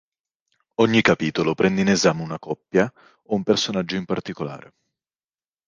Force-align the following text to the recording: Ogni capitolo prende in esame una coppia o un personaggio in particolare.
Ogni 0.81 1.01
capitolo 1.01 1.53
prende 1.53 1.81
in 1.81 1.89
esame 1.89 2.23
una 2.23 2.39
coppia 2.39 2.91
o 3.25 3.35
un 3.35 3.43
personaggio 3.43 3.97
in 3.97 4.05
particolare. 4.05 4.73